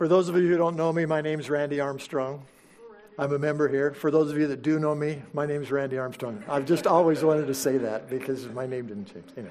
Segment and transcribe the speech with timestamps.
[0.00, 2.46] For those of you who don't know me, my name's Randy Armstrong.
[3.18, 3.92] I'm a member here.
[3.92, 6.42] For those of you that do know me, my name's Randy Armstrong.
[6.48, 9.50] I've just always wanted to say that because my name didn't change.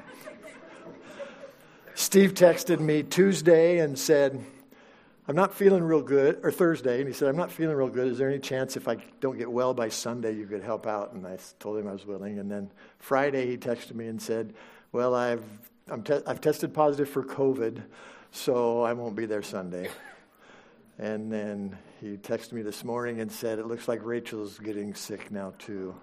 [1.93, 4.43] Steve texted me Tuesday and said,
[5.27, 8.07] I'm not feeling real good, or Thursday, and he said, I'm not feeling real good.
[8.07, 11.13] Is there any chance if I don't get well by Sunday, you could help out?
[11.13, 12.39] And I told him I was willing.
[12.39, 14.55] And then Friday, he texted me and said,
[14.93, 15.43] Well, I've,
[15.89, 17.83] I'm te- I've tested positive for COVID,
[18.31, 19.91] so I won't be there Sunday.
[20.99, 25.31] And then he texted me this morning and said, It looks like Rachel's getting sick
[25.31, 25.95] now, too.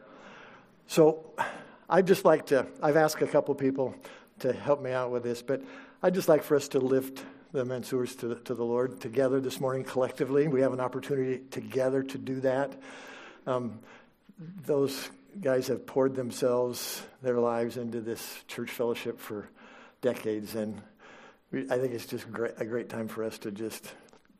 [0.86, 1.34] So
[1.88, 3.94] I'd just like to, I've asked a couple people
[4.38, 5.62] to help me out with this, but
[6.02, 7.22] I'd just like for us to lift
[7.52, 10.48] the Mansours to, to the Lord together this morning collectively.
[10.48, 12.72] We have an opportunity together to do that.
[13.46, 13.80] Um,
[14.64, 15.10] those
[15.40, 19.46] guys have poured themselves, their lives into this church fellowship for
[20.00, 20.80] decades, and
[21.50, 23.92] we, I think it's just great, a great time for us to just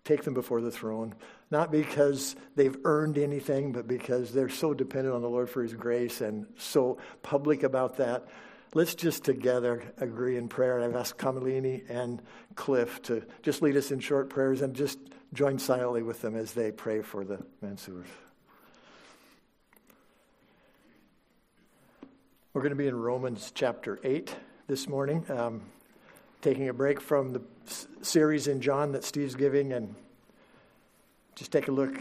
[0.07, 1.15] take them before the throne,
[1.51, 5.75] not because they've earned anything, but because they're so dependent on the Lord for His
[5.75, 8.27] grace and so public about that.
[8.73, 10.81] Let's just together agree in prayer.
[10.81, 12.23] I've asked Kamalini and
[12.55, 14.99] Cliff to just lead us in short prayers and just
[15.33, 18.07] join silently with them as they pray for the Mansours.
[22.53, 24.35] We're going to be in Romans chapter 8
[24.67, 25.25] this morning.
[25.31, 25.63] Um,
[26.43, 27.43] taking a break from the
[28.03, 29.95] series in John that Steve's giving and
[31.35, 31.99] just take a look.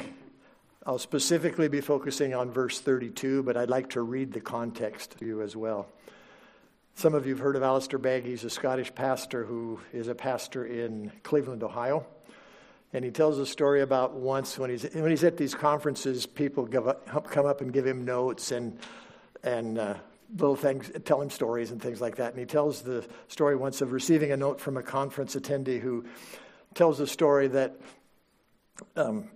[0.86, 5.26] I'll specifically be focusing on verse 32, but I'd like to read the context to
[5.26, 5.88] you as well.
[6.94, 8.24] Some of you have heard of Alistair Begg.
[8.24, 12.06] He's a Scottish pastor who is a pastor in Cleveland, Ohio.
[12.94, 16.70] And he tells a story about once when he's, when he's at these conferences, people
[16.88, 18.80] up, come up and give him notes and,
[19.44, 19.96] and uh,
[20.34, 22.32] little things, tell him stories and things like that.
[22.32, 26.06] And he tells the story once of receiving a note from a conference attendee who
[26.74, 27.78] tells the story that
[28.96, 29.30] um,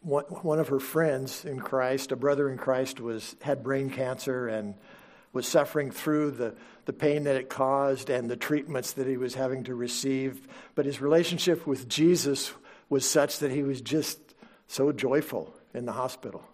[0.00, 4.48] one, one of her friends in Christ, a brother in Christ, was had brain cancer
[4.48, 4.74] and
[5.32, 6.54] was suffering through the,
[6.84, 10.46] the pain that it caused and the treatments that he was having to receive.
[10.74, 12.52] But his relationship with Jesus
[12.88, 14.18] was such that he was just
[14.66, 16.44] so joyful in the hospital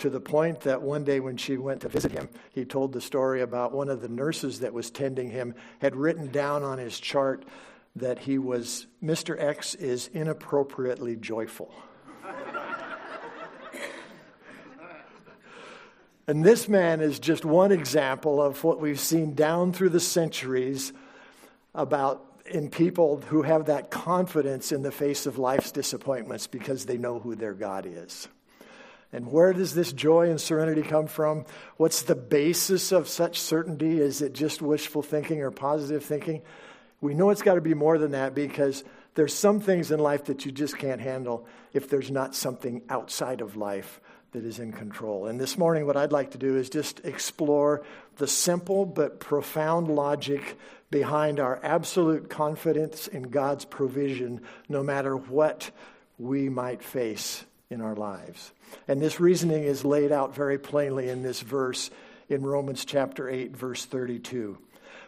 [0.00, 3.00] to the point that one day when she went to visit him, he told the
[3.00, 6.98] story about one of the nurses that was tending him had written down on his
[6.98, 7.44] chart
[7.96, 9.38] that he was, Mr.
[9.38, 11.74] X is inappropriately joyful.
[16.26, 20.94] and this man is just one example of what we've seen down through the centuries
[21.74, 26.96] about in people who have that confidence in the face of life's disappointments because they
[26.96, 28.28] know who their God is.
[29.12, 31.44] And where does this joy and serenity come from?
[31.76, 34.00] What's the basis of such certainty?
[34.00, 36.42] Is it just wishful thinking or positive thinking?
[37.00, 38.84] We know it's got to be more than that because
[39.14, 43.40] there's some things in life that you just can't handle if there's not something outside
[43.40, 44.00] of life
[44.32, 45.26] that is in control.
[45.26, 47.82] And this morning, what I'd like to do is just explore
[48.18, 50.56] the simple but profound logic
[50.92, 55.72] behind our absolute confidence in God's provision, no matter what
[56.16, 58.52] we might face in our lives.
[58.88, 61.90] And this reasoning is laid out very plainly in this verse
[62.28, 64.58] in Romans chapter 8, verse 32.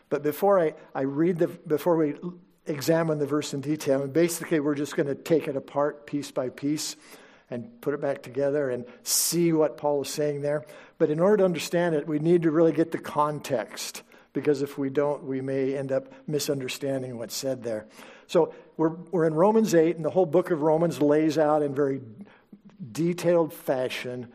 [0.09, 2.15] But before I, I read the, before we
[2.67, 6.31] examine the verse in detail, and basically we're just going to take it apart piece
[6.31, 6.97] by piece
[7.51, 10.65] and put it back together and see what Paul is saying there.
[10.99, 14.03] But in order to understand it, we need to really get the context
[14.33, 17.87] because if we don't, we may end up misunderstanding what's said there.
[18.27, 21.75] So we're, we're in Romans 8, and the whole book of Romans lays out in
[21.75, 22.01] very
[22.91, 24.33] detailed fashion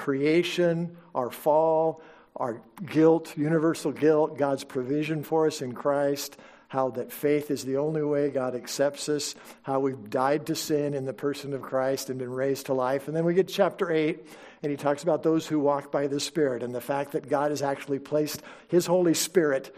[0.00, 2.02] creation, our fall,
[2.34, 6.38] our guilt, universal guilt, God's provision for us in Christ,
[6.68, 10.94] how that faith is the only way God accepts us, how we've died to sin
[10.94, 13.08] in the person of Christ and been raised to life.
[13.08, 14.24] And then we get chapter 8,
[14.62, 17.50] and he talks about those who walk by the Spirit and the fact that God
[17.50, 19.74] has actually placed his Holy Spirit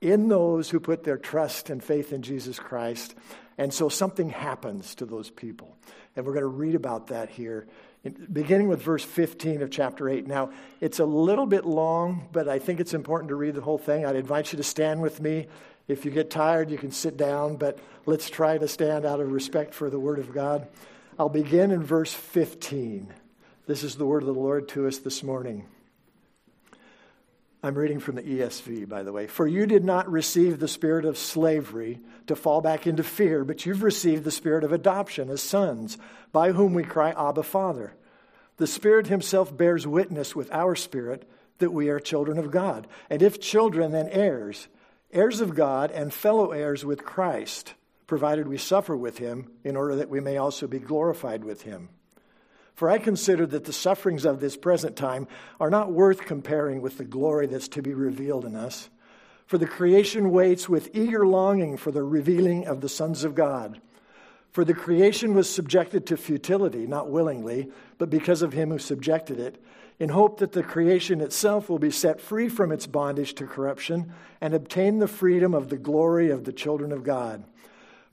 [0.00, 3.14] in those who put their trust and faith in Jesus Christ.
[3.58, 5.76] And so something happens to those people.
[6.14, 7.66] And we're going to read about that here,
[8.32, 10.26] beginning with verse 15 of chapter 8.
[10.26, 10.50] Now,
[10.80, 14.04] it's a little bit long, but I think it's important to read the whole thing.
[14.04, 15.46] I'd invite you to stand with me.
[15.88, 19.30] If you get tired, you can sit down, but let's try to stand out of
[19.30, 20.66] respect for the Word of God.
[21.18, 23.12] I'll begin in verse 15.
[23.66, 25.66] This is the word of the Lord to us this morning.
[27.66, 29.26] I'm reading from the ESV, by the way.
[29.26, 33.66] For you did not receive the spirit of slavery to fall back into fear, but
[33.66, 35.98] you've received the spirit of adoption as sons,
[36.32, 37.94] by whom we cry, Abba, Father.
[38.56, 41.28] The Spirit Himself bears witness with our spirit
[41.58, 42.86] that we are children of God.
[43.10, 44.68] And if children, then heirs,
[45.12, 47.74] heirs of God and fellow heirs with Christ,
[48.06, 51.88] provided we suffer with him, in order that we may also be glorified with him.
[52.76, 55.26] For I consider that the sufferings of this present time
[55.58, 58.90] are not worth comparing with the glory that's to be revealed in us.
[59.46, 63.80] For the creation waits with eager longing for the revealing of the sons of God.
[64.52, 69.40] For the creation was subjected to futility, not willingly, but because of him who subjected
[69.40, 69.62] it,
[69.98, 74.12] in hope that the creation itself will be set free from its bondage to corruption
[74.40, 77.42] and obtain the freedom of the glory of the children of God.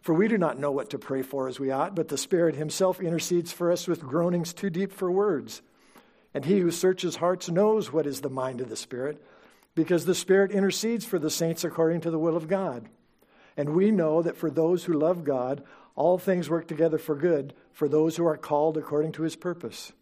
[0.00, 2.56] for we do not know what to pray for as we ought, but the Spirit
[2.56, 5.62] Himself intercedes for us with groanings too deep for words.
[6.32, 9.22] And He who searches hearts knows what is the mind of the Spirit,
[9.74, 12.88] because the Spirit intercedes for the saints according to the will of God.
[13.56, 15.62] And we know that for those who love God,
[15.94, 19.92] all things work together for good, for those who are called according to His purpose.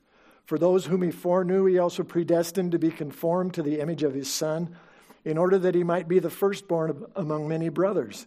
[0.48, 4.14] For those whom he foreknew, he also predestined to be conformed to the image of
[4.14, 4.74] his Son,
[5.22, 8.26] in order that he might be the firstborn among many brothers.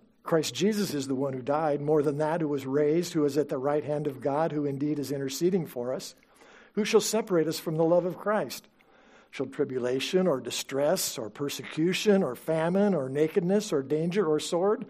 [0.23, 3.37] Christ Jesus is the one who died, more than that, who was raised, who is
[3.37, 6.15] at the right hand of God, who indeed is interceding for us.
[6.73, 8.67] Who shall separate us from the love of Christ?
[9.31, 14.85] Shall tribulation or distress or persecution or famine or nakedness or danger or sword?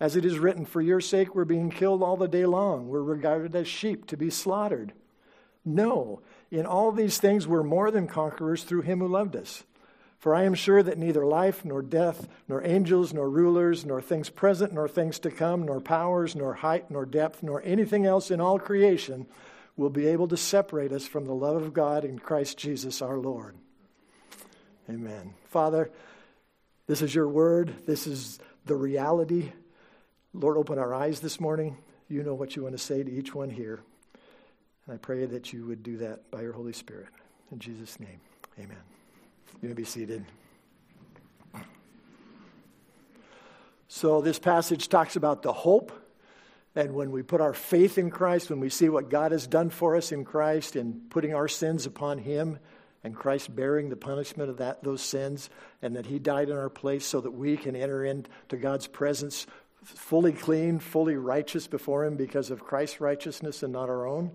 [0.00, 2.88] As it is written, For your sake we're being killed all the day long.
[2.88, 4.92] We're regarded as sheep to be slaughtered.
[5.64, 6.20] No,
[6.50, 9.64] in all these things we're more than conquerors through him who loved us.
[10.18, 14.30] For I am sure that neither life, nor death, nor angels, nor rulers, nor things
[14.30, 18.40] present, nor things to come, nor powers, nor height, nor depth, nor anything else in
[18.40, 19.26] all creation
[19.76, 23.18] will be able to separate us from the love of God in Christ Jesus our
[23.18, 23.54] Lord.
[24.88, 25.34] Amen.
[25.48, 25.90] Father,
[26.86, 27.74] this is your word.
[27.86, 29.52] This is the reality.
[30.32, 31.76] Lord, open our eyes this morning.
[32.08, 33.80] You know what you want to say to each one here.
[34.86, 37.08] And I pray that you would do that by your Holy Spirit.
[37.50, 38.20] In Jesus' name,
[38.58, 38.78] amen.
[39.62, 40.24] You may be seated.
[43.88, 45.92] So, this passage talks about the hope.
[46.74, 49.70] And when we put our faith in Christ, when we see what God has done
[49.70, 52.58] for us in Christ and putting our sins upon Him,
[53.02, 55.48] and Christ bearing the punishment of that, those sins,
[55.80, 59.46] and that He died in our place so that we can enter into God's presence
[59.82, 64.32] fully clean, fully righteous before Him because of Christ's righteousness and not our own.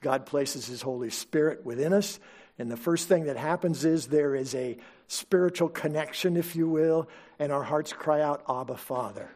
[0.00, 2.20] God places His Holy Spirit within us.
[2.60, 4.76] And the first thing that happens is there is a
[5.06, 7.08] spiritual connection, if you will,
[7.38, 9.30] and our hearts cry out, Abba, Father.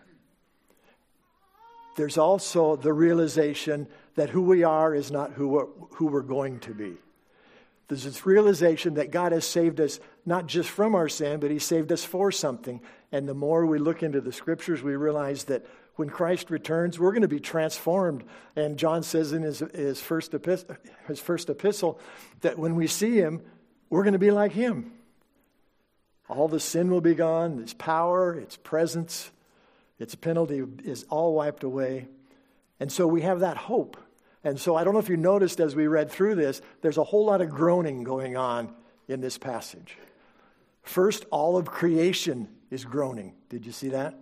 [1.97, 3.87] There's also the realization
[4.17, 6.97] that who we are is not who we're, who we're going to be.
[7.89, 11.59] There's this realization that God has saved us not just from our sin, but He
[11.59, 12.83] saved us for something.
[13.11, 15.65] And the more we look into the scriptures, we realize that
[15.97, 18.25] when Christ returns, we're going to be transformed.
[18.57, 22.01] And John says in his, his, first, epistle, his first epistle
[22.41, 23.43] that when we see him,
[23.91, 24.93] we're going to be like him.
[26.29, 29.31] All the sin will be gone, its power, its presence,
[29.99, 32.09] its penalty is all wiped away.
[32.81, 33.97] And so we have that hope.
[34.43, 37.05] And so I don't know if you noticed as we read through this, there's a
[37.05, 38.75] whole lot of groaning going on
[39.07, 39.97] in this passage.
[40.83, 43.35] First, all of creation is groaning.
[43.49, 44.19] Did you see that?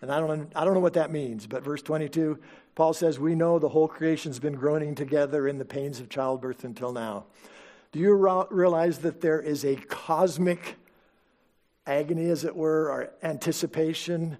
[0.00, 2.38] And I don't, I don't know what that means, but verse 22,
[2.74, 6.64] Paul says, We know the whole creation's been groaning together in the pains of childbirth
[6.64, 7.24] until now.
[7.90, 8.14] Do you
[8.50, 10.76] realize that there is a cosmic
[11.86, 14.38] agony, as it were, or anticipation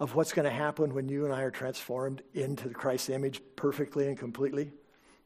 [0.00, 4.08] of what's going to happen when you and I are transformed into Christ's image perfectly
[4.08, 4.72] and completely?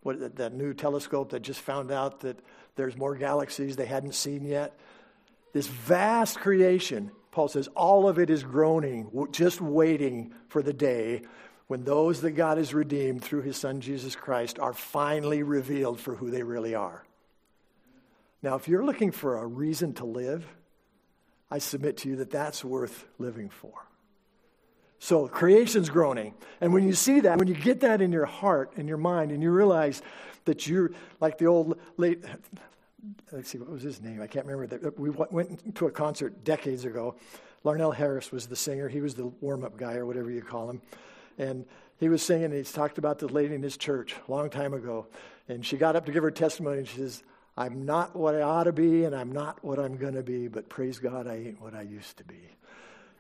[0.03, 2.39] What, that new telescope that just found out that
[2.77, 4.79] there's more galaxies they hadn't seen yet.
[5.53, 11.23] This vast creation Paul says, all of it is groaning, just waiting for the day
[11.67, 16.15] when those that God has redeemed through his son Jesus Christ are finally revealed for
[16.15, 17.05] who they really are.
[18.41, 20.47] Now, if you're looking for a reason to live,
[21.51, 23.73] I submit to you that that's worth living for.
[25.01, 26.35] So creation's groaning.
[26.61, 29.33] And when you see that, when you get that in your heart and your mind,
[29.33, 30.03] and you realize
[30.45, 32.25] that you're like the old late,
[33.33, 34.21] let's see, what was his name?
[34.23, 34.79] I can't remember.
[34.79, 37.17] That we went to a concert decades ago.
[37.65, 38.89] Larnell Harris was the singer.
[38.89, 40.83] He was the warm up guy, or whatever you call him.
[41.39, 41.65] And
[41.99, 44.75] he was singing, and he's talked about the lady in his church a long time
[44.75, 45.07] ago.
[45.49, 47.23] And she got up to give her testimony, and she says,
[47.57, 50.49] I'm not what I ought to be, and I'm not what I'm going to be,
[50.49, 52.41] but praise God, I ain't what I used to be.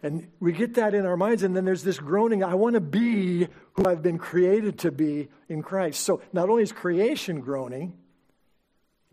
[0.02, 2.80] And we get that in our minds, and then there's this groaning I want to
[2.80, 6.02] be who I've been created to be in Christ.
[6.02, 7.96] So not only is creation groaning,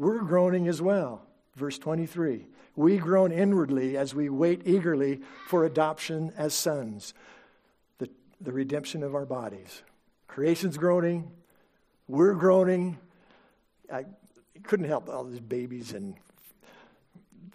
[0.01, 1.22] we're groaning as well.
[1.55, 7.13] Verse 23 We groan inwardly as we wait eagerly for adoption as sons,
[8.00, 8.10] the,
[8.41, 9.84] the redemption of our bodies.
[10.27, 11.31] Creation's groaning,
[12.08, 12.98] we're groaning.
[13.93, 14.05] I
[14.63, 16.15] couldn't help all these babies and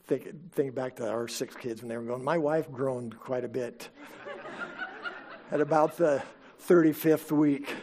[0.07, 2.23] think, think back to our six kids when they were going.
[2.23, 3.88] My wife groaned quite a bit
[5.50, 6.23] at about the
[6.69, 7.75] 35th week.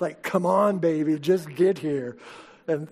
[0.00, 2.18] Like, come on, baby, just get here.
[2.68, 2.88] And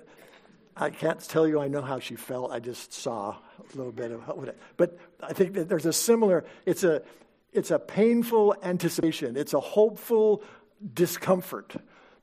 [0.81, 2.51] I can't tell you I know how she felt.
[2.51, 4.49] I just saw a little bit of what.
[4.49, 6.45] It, But I think that there's a similar.
[6.65, 7.03] It's a
[7.53, 9.37] it's a painful anticipation.
[9.37, 10.43] It's a hopeful
[10.95, 11.75] discomfort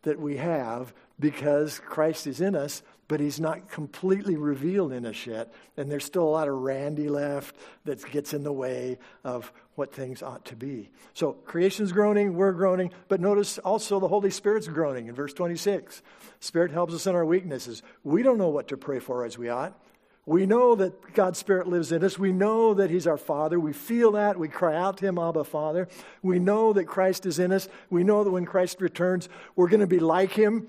[0.02, 5.26] that we have because Christ is in us, but he's not completely revealed in us
[5.26, 5.54] yet.
[5.78, 9.94] And there's still a lot of Randy left that gets in the way of what
[9.94, 10.90] things ought to be.
[11.14, 16.02] So creation's groaning, we're groaning, but notice also the Holy Spirit's groaning in verse 26.
[16.40, 17.82] Spirit helps us in our weaknesses.
[18.04, 19.80] We don't know what to pray for as we ought.
[20.26, 22.20] We know that God's Spirit lives in us.
[22.20, 23.58] We know that He's our Father.
[23.58, 24.38] We feel that.
[24.38, 25.88] We cry out to Him, Abba, Father.
[26.22, 27.70] We know that Christ is in us.
[27.90, 30.68] We know that when Christ returns, we're going to be like Him.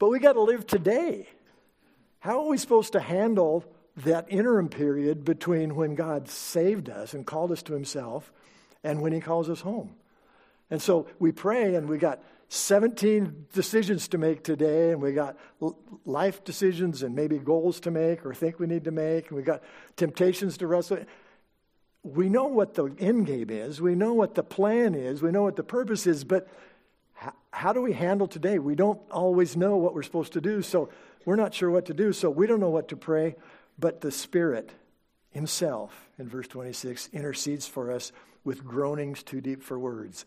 [0.00, 1.28] But we got to live today.
[2.26, 3.64] How are we supposed to handle
[3.98, 8.32] that interim period between when God saved us and called us to Himself
[8.82, 9.94] and when He calls us home?
[10.68, 15.38] And so we pray, and we got 17 decisions to make today, and we got
[16.04, 19.44] life decisions and maybe goals to make or think we need to make, and we
[19.44, 19.62] got
[19.94, 20.98] temptations to wrestle.
[22.02, 25.42] We know what the end game is, we know what the plan is, we know
[25.42, 26.48] what the purpose is, but
[27.52, 28.58] how do we handle today?
[28.58, 30.88] We don't always know what we're supposed to do, so
[31.26, 33.34] we're not sure what to do, so we don't know what to pray,
[33.78, 34.70] but the Spirit
[35.30, 38.12] Himself, in verse 26, intercedes for us
[38.44, 40.24] with groanings too deep for words.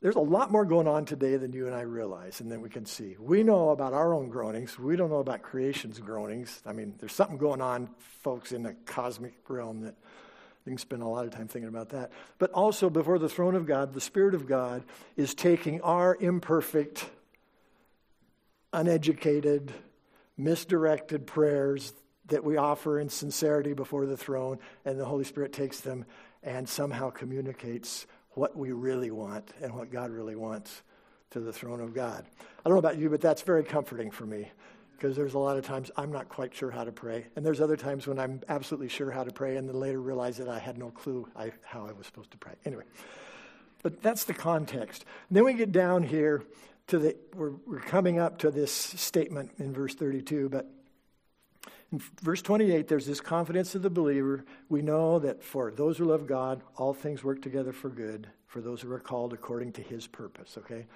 [0.00, 2.68] There's a lot more going on today than you and I realize and then we
[2.68, 3.16] can see.
[3.18, 4.78] We know about our own groanings.
[4.78, 6.62] We don't know about creation's groanings.
[6.64, 7.90] I mean, there's something going on,
[8.22, 9.96] folks, in the cosmic realm that
[10.64, 12.12] you can spend a lot of time thinking about that.
[12.38, 14.84] But also, before the throne of God, the Spirit of God
[15.16, 17.06] is taking our imperfect,
[18.72, 19.72] uneducated,
[20.36, 21.92] misdirected prayers
[22.26, 26.04] that we offer in sincerity before the throne, and the Holy Spirit takes them
[26.42, 30.82] and somehow communicates what we really want and what God really wants
[31.30, 32.24] to the throne of God.
[32.38, 34.50] I don't know about you, but that's very comforting for me
[34.96, 37.26] because there's a lot of times I'm not quite sure how to pray.
[37.36, 40.38] And there's other times when I'm absolutely sure how to pray and then later realize
[40.38, 42.54] that I had no clue I, how I was supposed to pray.
[42.64, 42.84] Anyway,
[43.82, 45.04] but that's the context.
[45.28, 46.42] And then we get down here
[46.88, 50.70] to the, we're, we're coming up to this statement in verse 32, but
[51.92, 54.44] in verse 28, there's this confidence of the believer.
[54.68, 58.60] We know that for those who love God, all things work together for good, for
[58.60, 60.86] those who are called according to his purpose, okay?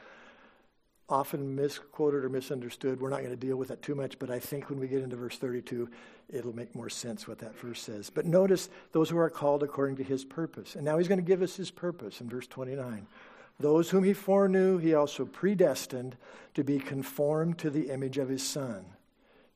[1.13, 3.01] often misquoted or misunderstood.
[3.01, 5.03] We're not going to deal with that too much, but I think when we get
[5.03, 5.89] into verse 32,
[6.31, 8.09] it'll make more sense what that verse says.
[8.09, 10.75] But notice those who are called according to his purpose.
[10.75, 13.07] And now he's going to give us his purpose in verse 29.
[13.61, 16.17] Those whom he foreknew, he also predestined
[16.55, 18.85] to be conformed to the image of his Son,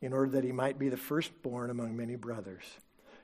[0.01, 2.65] in order that he might be the firstborn among many brothers.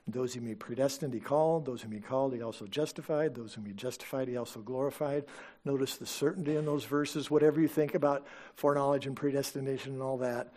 [0.09, 1.65] Those whom he predestined, he called.
[1.65, 3.37] Those whom he called, he also justified.
[3.37, 5.25] Those whom he justified, he also glorified.
[5.65, 7.31] Notice the certainty in those verses.
[7.31, 8.27] Whatever you think about
[8.57, 10.53] foreknowledge and predestination and all that,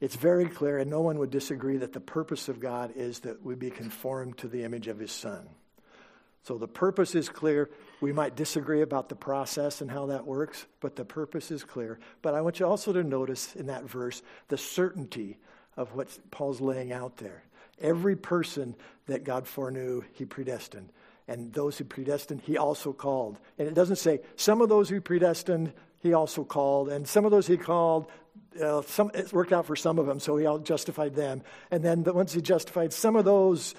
[0.00, 3.42] it's very clear, and no one would disagree that the purpose of God is that
[3.42, 5.48] we be conformed to the image of his Son.
[6.42, 7.70] So the purpose is clear.
[8.00, 11.98] We might disagree about the process and how that works, but the purpose is clear.
[12.22, 15.36] But I want you also to notice in that verse the certainty
[15.76, 17.42] of what Paul's laying out there.
[17.80, 18.74] Every person
[19.06, 20.90] that God foreknew, he predestined.
[21.28, 23.38] And those who predestined, he also called.
[23.58, 26.88] And it doesn't say, some of those who predestined, he also called.
[26.88, 28.10] And some of those he called,
[28.60, 31.42] uh, some, it worked out for some of them, so he justified them.
[31.70, 33.74] And then the, once he justified some of those,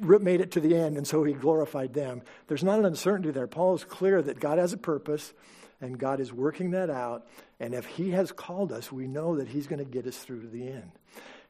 [0.00, 2.22] made it to the end, and so he glorified them.
[2.48, 3.46] There's not an uncertainty there.
[3.46, 5.32] Paul is clear that God has a purpose,
[5.80, 7.26] and God is working that out.
[7.60, 10.42] And if he has called us, we know that he's going to get us through
[10.42, 10.90] to the end.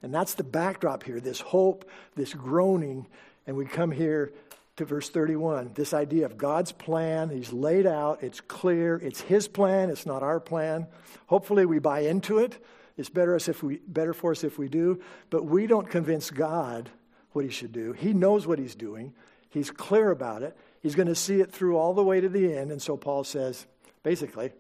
[0.02, 3.06] And that's the backdrop here this hope, this groaning.
[3.46, 4.32] And we come here
[4.76, 5.72] to verse 31.
[5.74, 10.22] This idea of God's plan, He's laid out, it's clear, it's His plan, it's not
[10.22, 10.86] our plan.
[11.26, 12.62] Hopefully, we buy into it.
[12.96, 16.30] It's better, us if we, better for us if we do, but we don't convince
[16.30, 16.88] God
[17.37, 17.93] what He should do.
[17.93, 19.14] He knows what He's doing,
[19.50, 20.57] He's clear about it.
[20.83, 22.71] He's going to see it through all the way to the end.
[22.71, 23.66] And so Paul says,
[24.02, 24.52] basically,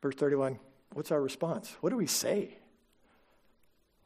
[0.00, 0.58] verse 31,
[0.94, 1.76] what's our response?
[1.80, 2.56] What do we say?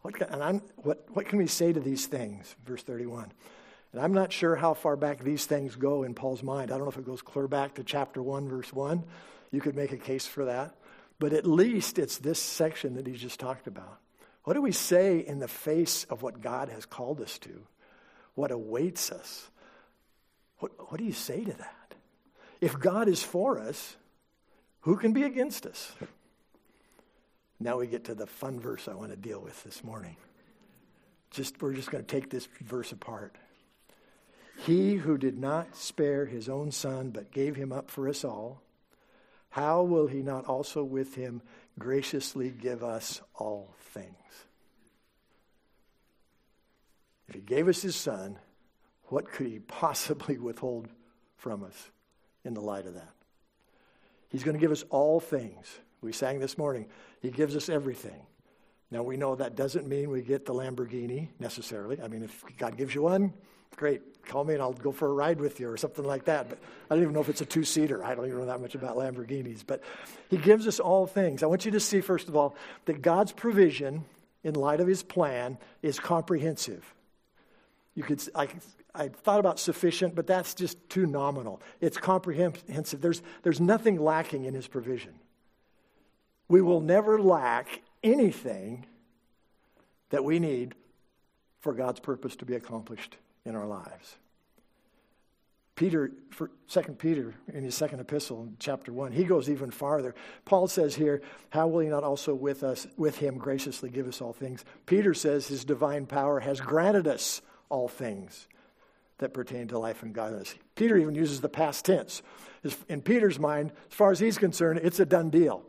[0.00, 2.56] What can, and I'm, what, what can we say to these things?
[2.66, 3.30] Verse 31.
[3.92, 6.70] And I'm not sure how far back these things go in Paul's mind.
[6.70, 9.04] I don't know if it goes clear back to chapter 1, verse 1.
[9.52, 10.74] You could make a case for that.
[11.18, 13.98] But at least it's this section that he just talked about.
[14.44, 17.62] What do we say in the face of what God has called us to?
[18.34, 19.50] What awaits us?
[20.58, 21.94] What, what do you say to that?
[22.60, 23.96] If God is for us,
[24.80, 25.92] who can be against us?
[27.58, 30.16] Now we get to the fun verse I want to deal with this morning.
[31.30, 33.36] Just, we're just going to take this verse apart.
[34.66, 38.62] He who did not spare his own son, but gave him up for us all,
[39.50, 41.42] how will he not also with him
[41.78, 44.06] graciously give us all things?
[47.28, 48.38] If he gave us his son,
[49.04, 50.88] what could he possibly withhold
[51.36, 51.90] from us
[52.44, 53.12] in the light of that?
[54.28, 55.66] He's going to give us all things.
[56.00, 56.86] We sang this morning,
[57.20, 58.26] he gives us everything.
[58.90, 62.00] Now, we know that doesn't mean we get the Lamborghini necessarily.
[62.02, 63.32] I mean, if God gives you one,
[63.76, 66.48] great, call me and I'll go for a ride with you or something like that.
[66.50, 66.58] But
[66.90, 68.04] I don't even know if it's a two seater.
[68.04, 69.64] I don't even know that much about Lamborghinis.
[69.66, 69.82] But
[70.28, 71.42] He gives us all things.
[71.42, 74.04] I want you to see, first of all, that God's provision,
[74.44, 76.94] in light of His plan, is comprehensive.
[77.94, 78.48] You could, I,
[78.94, 81.60] I thought about sufficient, but that's just too nominal.
[81.80, 83.00] It's comprehensive.
[83.00, 85.14] There's, there's nothing lacking in His provision.
[86.48, 88.86] We will never lack anything
[90.10, 90.74] that we need
[91.60, 94.16] for God's purpose to be accomplished in our lives.
[95.74, 100.14] Peter, for, 2 Peter, in his second epistle, chapter 1, he goes even farther.
[100.44, 104.20] Paul says here, How will he not also with us, with him, graciously give us
[104.20, 104.64] all things?
[104.84, 107.40] Peter says his divine power has granted us
[107.72, 108.46] all things
[109.18, 110.54] that pertain to life and godliness.
[110.74, 112.22] Peter even uses the past tense.
[112.88, 115.64] In Peter's mind, as far as he's concerned, it's a done deal.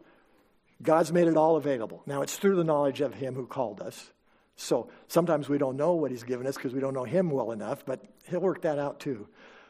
[0.82, 2.04] God's made it all available.
[2.06, 4.12] Now, it's through the knowledge of him who called us.
[4.56, 7.52] So sometimes we don't know what he's given us because we don't know him well
[7.52, 9.28] enough, but he'll work that out too.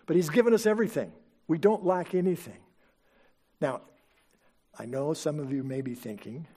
[0.07, 1.11] But he's given us everything.
[1.47, 2.59] We don't lack anything.
[3.61, 3.81] Now,
[4.77, 6.47] I know some of you may be thinking,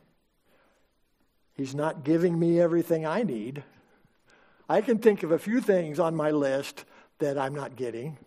[1.52, 3.62] he's not giving me everything I need.
[4.68, 6.84] I can think of a few things on my list
[7.18, 8.18] that I'm not getting,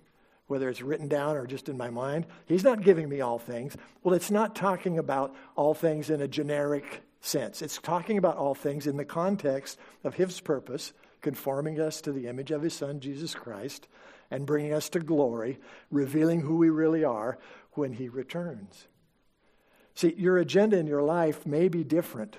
[0.48, 2.26] whether it's written down or just in my mind.
[2.46, 3.76] He's not giving me all things.
[4.04, 7.62] Well, it's not talking about all things in a generic sense.
[7.62, 12.28] It's talking about all things in the context of His purpose, conforming us to the
[12.28, 13.88] image of His Son, Jesus Christ,
[14.32, 15.60] and bringing us to glory,
[15.92, 17.38] revealing who we really are
[17.74, 18.88] when He returns.
[19.94, 22.38] See, your agenda in your life may be different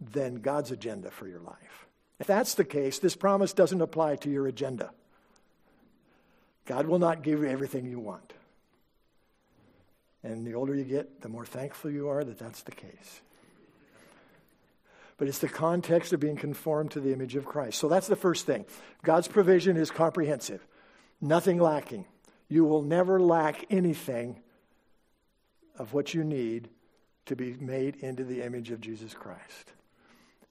[0.00, 1.83] than God's agenda for your life.
[2.20, 4.90] If that's the case, this promise doesn't apply to your agenda.
[6.66, 8.32] God will not give you everything you want.
[10.22, 13.20] And the older you get, the more thankful you are that that's the case
[15.16, 17.78] but it's the context of being conformed to the image of Christ.
[17.78, 18.64] So that's the first thing.
[19.02, 20.66] God's provision is comprehensive,
[21.20, 22.06] nothing lacking.
[22.48, 24.40] You will never lack anything
[25.78, 26.68] of what you need
[27.26, 29.72] to be made into the image of Jesus Christ.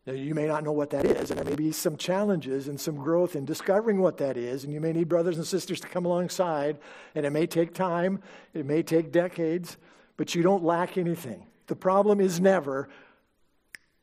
[0.05, 2.77] Now, you may not know what that is, and there may be some challenges and
[2.79, 5.87] some growth in discovering what that is, and you may need brothers and sisters to
[5.87, 6.77] come alongside,
[7.15, 8.21] and it may take time,
[8.53, 9.77] it may take decades,
[10.17, 11.45] but you don't lack anything.
[11.67, 12.89] The problem is never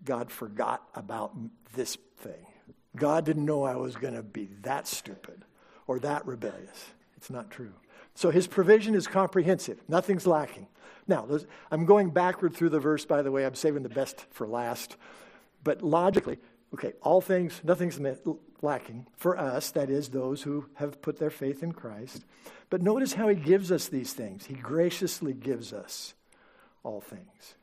[0.02, 1.36] God forgot about
[1.74, 2.46] this thing.
[2.96, 5.44] God didn't know I was going to be that stupid
[5.86, 6.86] or that rebellious.
[7.18, 7.74] It's not true.
[8.14, 10.66] So his provision is comprehensive, nothing's lacking.
[11.06, 11.28] Now,
[11.70, 13.44] I'm going backward through the verse, by the way.
[13.44, 14.96] I'm saving the best for last.
[15.62, 16.38] But logically,
[16.74, 18.00] okay, all things, nothing's
[18.62, 22.24] lacking for us, that is, those who have put their faith in Christ.
[22.70, 24.46] But notice how he gives us these things.
[24.46, 26.14] He graciously gives us
[26.82, 27.54] all things.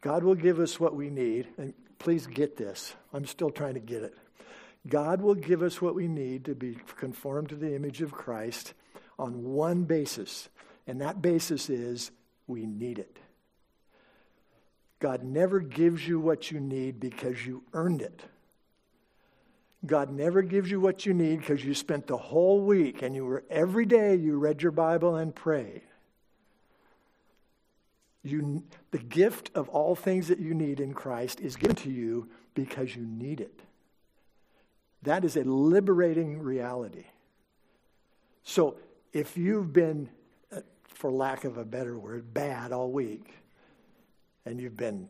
[0.00, 1.46] God will give us what we need.
[1.58, 2.94] And please get this.
[3.12, 4.16] I'm still trying to get it.
[4.88, 8.72] God will give us what we need to be conformed to the image of Christ
[9.18, 10.48] on one basis,
[10.86, 12.10] and that basis is
[12.46, 13.18] we need it.
[15.00, 18.20] God never gives you what you need because you earned it.
[19.84, 23.24] God never gives you what you need because you spent the whole week and you
[23.24, 25.80] were every day you read your Bible and prayed.
[28.22, 32.28] You, the gift of all things that you need in Christ is given to you
[32.54, 33.58] because you need it.
[35.02, 37.06] That is a liberating reality.
[38.42, 38.76] So
[39.14, 40.10] if you've been,
[40.54, 43.32] uh, for lack of a better word, bad all week,
[44.44, 45.08] and you've been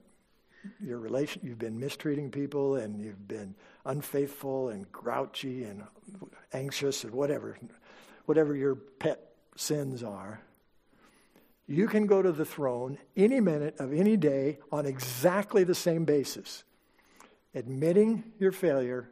[0.79, 3.55] your relation you've been mistreating people and you've been
[3.87, 5.83] unfaithful and grouchy and
[6.53, 7.59] anxious and whatever
[8.27, 10.41] whatever your pet sins are
[11.67, 16.05] you can go to the throne any minute of any day on exactly the same
[16.05, 16.65] basis
[17.55, 19.09] admitting your failure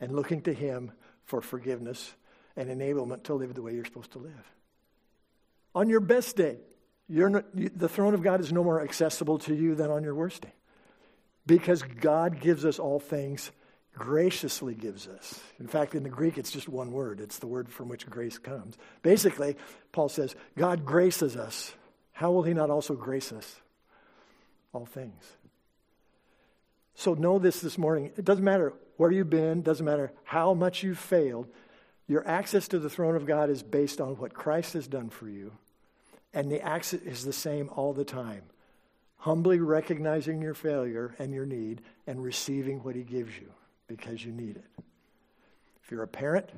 [0.00, 0.92] and looking to him
[1.24, 2.14] for forgiveness
[2.56, 4.52] and enablement to live the way you're supposed to live.
[5.74, 6.58] On your best day
[7.12, 10.52] the throne of god is no more accessible to you than on your worst day
[11.46, 13.50] because God gives us all things,
[13.94, 15.40] graciously gives us.
[15.58, 17.20] In fact, in the Greek, it's just one word.
[17.20, 18.76] It's the word from which grace comes.
[19.02, 19.56] Basically,
[19.92, 21.72] Paul says, God graces us.
[22.12, 23.60] How will he not also grace us?
[24.72, 25.22] All things.
[26.94, 28.12] So know this this morning.
[28.16, 31.48] It doesn't matter where you've been, doesn't matter how much you've failed.
[32.06, 35.28] Your access to the throne of God is based on what Christ has done for
[35.28, 35.52] you.
[36.34, 38.42] And the access is the same all the time
[39.22, 43.48] humbly recognizing your failure and your need and receiving what he gives you
[43.86, 44.84] because you need it.
[45.84, 46.50] If you're a parent,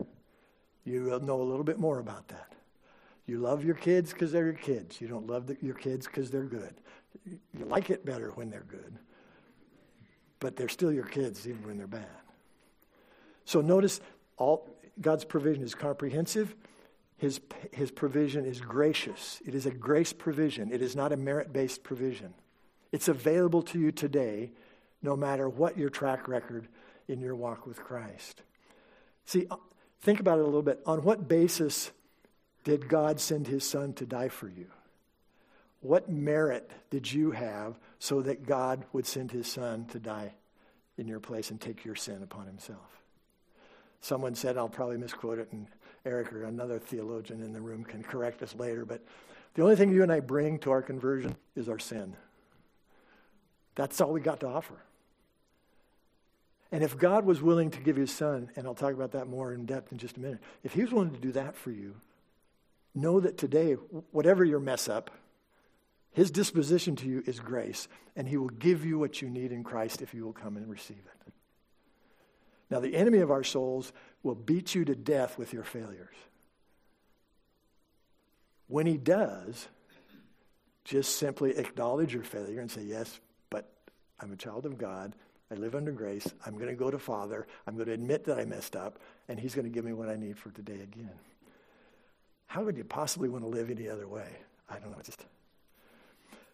[0.83, 2.55] you will know a little bit more about that.
[3.27, 4.99] You love your kids because they're your kids.
[4.99, 6.75] You don't love the, your kids because they're good.
[7.27, 8.97] You like it better when they're good,
[10.41, 12.07] but they're still your kids even when they're bad.
[13.45, 14.01] So notice
[14.39, 14.71] all
[15.03, 16.55] God's provision is comprehensive.
[17.17, 17.41] His,
[17.73, 19.41] his provision is gracious.
[19.47, 20.73] It is a grace provision.
[20.73, 22.35] It is not a merit based provision.
[22.93, 24.53] It's available to you today,
[25.03, 26.69] no matter what your track record
[27.09, 28.43] in your walk with Christ.
[29.27, 29.57] See, uh,
[30.01, 30.81] think about it a little bit.
[30.87, 31.91] On what basis
[32.65, 34.67] did God send his son to die for you?
[35.81, 40.33] What merit did you have so that God would send his son to die
[40.97, 43.03] in your place and take your sin upon himself?
[44.01, 45.67] Someone said, I'll probably misquote it, and
[46.05, 49.01] Eric or another theologian in the room can correct us later, but
[49.55, 52.15] the only thing you and I bring to our conversion is our sin.
[53.75, 54.75] That's all we got to offer.
[56.71, 59.53] And if God was willing to give his son, and I'll talk about that more
[59.53, 61.95] in depth in just a minute, if he was willing to do that for you,
[62.95, 63.75] know that today,
[64.11, 65.11] whatever your mess up,
[66.13, 69.65] his disposition to you is grace, and he will give you what you need in
[69.65, 71.33] Christ if you will come and receive it.
[72.75, 73.93] Now, the enemy of our souls
[74.25, 76.17] will beat you to death with your failures.
[78.67, 79.69] When he does,
[80.83, 83.71] just simply acknowledge your failure and say, Yes, but
[84.19, 85.15] I'm a child of God.
[85.53, 86.27] I live under grace.
[86.45, 87.47] I'm going to go to Father.
[87.65, 90.09] I'm going to admit that I messed up, and He's going to give me what
[90.09, 91.15] I need for today again.
[92.47, 94.31] How would you possibly want to live any other way?
[94.69, 95.01] I don't know.
[95.01, 95.25] Just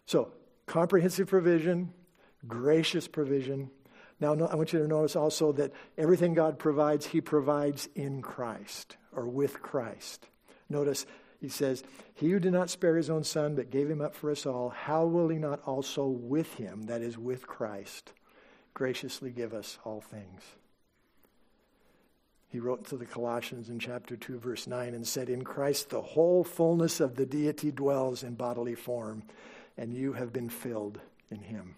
[0.05, 0.31] so
[0.67, 1.91] comprehensive provision,
[2.47, 3.71] gracious provision.
[4.21, 8.95] Now, I want you to notice also that everything God provides, He provides in Christ
[9.13, 10.27] or with Christ.
[10.69, 11.05] Notice
[11.41, 14.31] he says, He who did not spare his own son, but gave him up for
[14.31, 18.13] us all, how will he not also with him, that is, with Christ,
[18.75, 20.43] graciously give us all things?
[22.47, 26.01] He wrote to the Colossians in chapter 2, verse 9, and said, In Christ the
[26.01, 29.23] whole fullness of the deity dwells in bodily form,
[29.77, 30.99] and you have been filled
[31.31, 31.75] in him.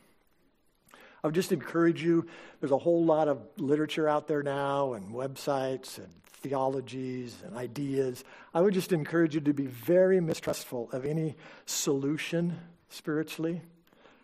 [1.24, 2.28] I would just encourage you.
[2.60, 6.10] There's a whole lot of literature out there now, and websites, and
[6.42, 8.26] theologies and ideas.
[8.54, 12.60] I would just encourage you to be very mistrustful of any solution
[12.90, 13.62] spiritually,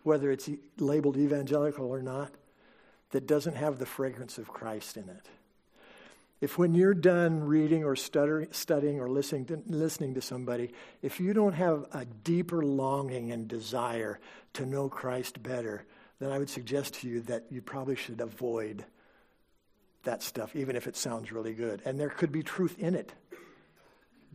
[0.02, 2.30] whether it's labeled evangelical or not,
[3.12, 5.26] that doesn't have the fragrance of Christ in it.
[6.40, 11.34] If when you're done reading or studying or listening to, listening to somebody, if you
[11.34, 14.20] don't have a deeper longing and desire
[14.54, 15.84] to know Christ better,
[16.20, 18.84] then I would suggest to you that you probably should avoid
[20.04, 21.82] that stuff, even if it sounds really good.
[21.84, 23.12] And there could be truth in it.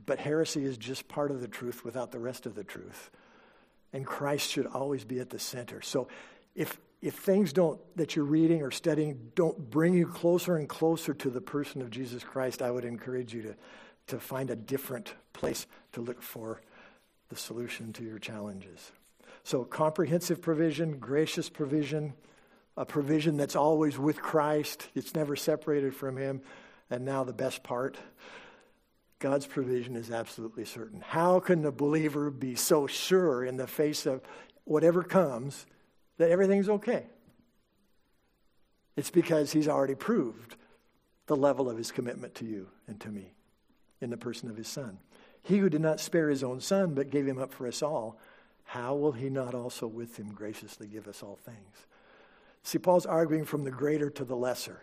[0.05, 3.09] But heresy is just part of the truth without the rest of the truth.
[3.93, 5.81] And Christ should always be at the center.
[5.81, 6.07] So
[6.55, 11.13] if, if things don't, that you're reading or studying, don't bring you closer and closer
[11.13, 13.55] to the person of Jesus Christ, I would encourage you to,
[14.07, 16.61] to find a different place to look for
[17.29, 18.91] the solution to your challenges.
[19.45, 22.15] So, comprehensive provision, gracious provision,
[22.75, 26.41] a provision that's always with Christ, it's never separated from Him.
[26.89, 27.95] And now, the best part
[29.19, 30.99] God's provision is absolutely certain.
[30.99, 34.23] How can the believer be so sure in the face of
[34.63, 35.67] whatever comes
[36.17, 37.05] that everything's okay?
[38.95, 40.55] It's because He's already proved
[41.27, 43.35] the level of His commitment to you and to me
[44.01, 44.97] in the person of His Son.
[45.43, 48.17] He who did not spare His own Son, but gave Him up for us all,
[48.65, 51.87] how will He not also with Him graciously give us all things?
[52.63, 54.81] See, Paul's arguing from the greater to the lesser.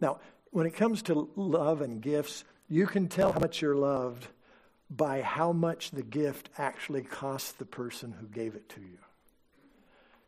[0.00, 4.28] Now, when it comes to love and gifts, you can tell how much you're loved
[4.88, 8.98] by how much the gift actually costs the person who gave it to you.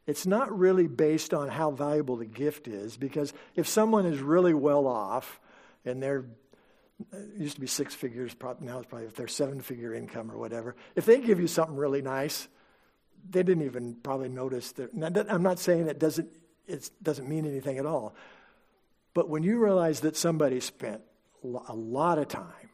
[0.07, 4.55] It's not really based on how valuable the gift is, because if someone is really
[4.55, 5.39] well off
[5.85, 6.25] and they're
[7.13, 10.39] it used to be six figures, now it's probably if they're seven figure income or
[10.39, 10.75] whatever.
[10.97, 12.49] If they give you something really nice,
[13.31, 14.91] they didn't even probably notice that.
[15.31, 16.29] I'm not saying it doesn't,
[16.67, 18.15] it doesn't mean anything at all.
[19.15, 21.03] But when you realize that somebody spent
[21.43, 22.71] a lot of time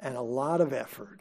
[0.00, 1.20] and a lot of effort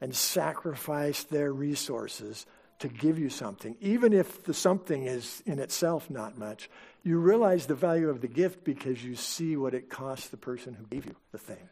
[0.00, 2.46] and sacrificed their resources
[2.80, 6.68] to give you something, even if the something is in itself not much,
[7.06, 10.74] you realize the value of the gift because you see what it costs the person
[10.74, 11.68] who gave you the thing.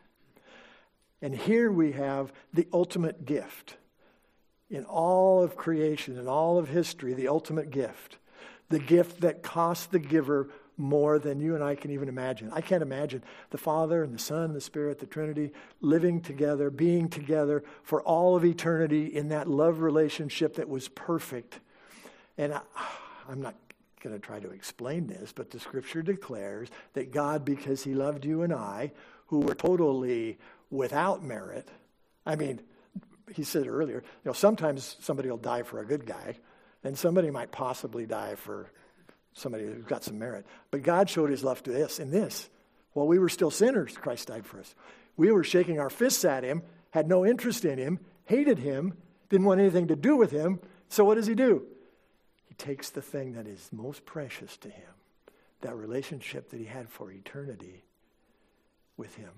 [1.20, 3.76] And here we have the ultimate gift.
[4.70, 8.18] In all of creation, in all of history, the ultimate gift.
[8.68, 12.50] The gift that costs the giver more than you and I can even imagine.
[12.52, 16.70] I can't imagine the Father and the Son and the Spirit, the Trinity, living together,
[16.70, 21.58] being together for all of eternity in that love relationship that was perfect.
[22.38, 22.60] And I,
[23.28, 23.56] I'm not
[24.04, 28.24] going to try to explain this, but the scripture declares that God, because he loved
[28.24, 28.92] you and I,
[29.26, 30.38] who were totally
[30.70, 31.66] without merit,
[32.26, 32.60] I mean,
[33.34, 36.36] he said earlier, you know, sometimes somebody will die for a good guy,
[36.84, 38.70] and somebody might possibly die for
[39.32, 40.46] somebody who's got some merit.
[40.70, 42.48] But God showed his love to us in this.
[42.92, 44.74] While we were still sinners, Christ died for us.
[45.16, 48.94] We were shaking our fists at him, had no interest in him, hated him,
[49.30, 50.60] didn't want anything to do with him.
[50.88, 51.66] So what does he do?
[52.58, 54.90] Takes the thing that is most precious to him,
[55.60, 57.82] that relationship that he had for eternity
[58.96, 59.30] with him,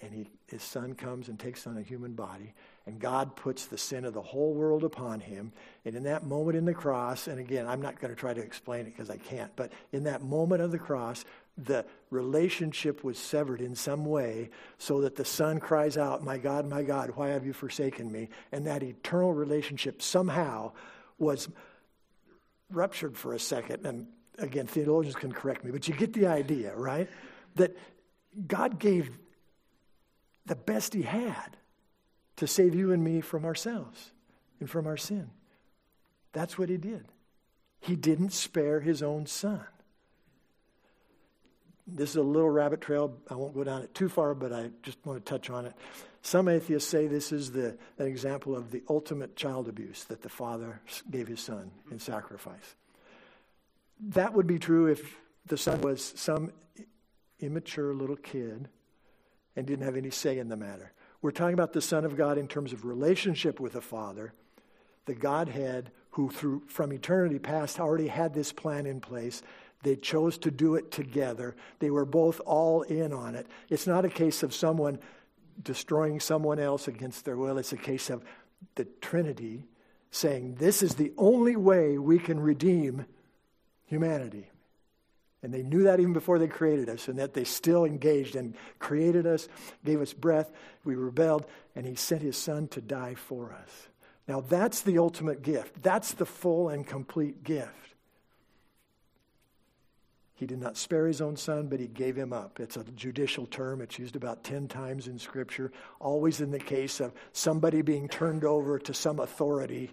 [0.00, 2.52] and he, his son comes and takes on a human body,
[2.84, 5.52] and God puts the sin of the whole world upon him.
[5.84, 8.40] And in that moment in the cross, and again, I'm not going to try to
[8.40, 11.24] explain it because I can't, but in that moment of the cross,
[11.56, 16.68] the relationship was severed in some way so that the son cries out, My God,
[16.68, 18.28] my God, why have you forsaken me?
[18.52, 20.72] And that eternal relationship somehow
[21.18, 21.48] was
[22.70, 23.86] ruptured for a second.
[23.86, 24.06] And
[24.38, 27.08] again, theologians can correct me, but you get the idea, right?
[27.56, 27.76] That
[28.46, 29.10] God gave
[30.46, 31.56] the best he had
[32.36, 34.12] to save you and me from ourselves
[34.60, 35.30] and from our sin.
[36.32, 37.06] That's what he did.
[37.80, 39.64] He didn't spare his own son.
[41.86, 43.16] This is a little rabbit trail.
[43.30, 45.74] I won't go down it too far, but I just want to touch on it.
[46.22, 50.28] Some atheists say this is the, an example of the ultimate child abuse that the
[50.28, 52.74] father gave his son in sacrifice.
[54.00, 56.50] That would be true if the son was some
[57.38, 58.68] immature little kid
[59.54, 60.92] and didn't have any say in the matter.
[61.22, 64.32] We're talking about the Son of God in terms of relationship with the Father,
[65.06, 69.42] the Godhead who through from eternity past already had this plan in place.
[69.82, 71.54] They chose to do it together.
[71.78, 73.46] They were both all in on it.
[73.68, 74.98] It's not a case of someone
[75.62, 77.58] destroying someone else against their will.
[77.58, 78.24] It's a case of
[78.74, 79.64] the Trinity
[80.10, 83.06] saying, This is the only way we can redeem
[83.84, 84.50] humanity.
[85.42, 88.54] And they knew that even before they created us, and that they still engaged and
[88.78, 89.48] created us,
[89.84, 90.50] gave us breath.
[90.84, 93.88] We rebelled, and He sent His Son to die for us.
[94.26, 95.82] Now, that's the ultimate gift.
[95.82, 97.94] That's the full and complete gift.
[100.36, 102.60] He did not spare his own son, but he gave him up.
[102.60, 103.80] It's a judicial term.
[103.80, 108.44] It's used about 10 times in Scripture, always in the case of somebody being turned
[108.44, 109.90] over to some authority